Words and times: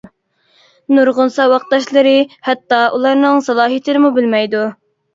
نۇرغۇن 0.97 1.33
ساۋاقداشلىرى 1.35 2.15
ھەتتا 2.49 2.83
ئۇلارنىڭ 2.99 3.47
سالاھىيىتىنىمۇ 3.51 4.17
بىلمەيدۇ. 4.21 4.69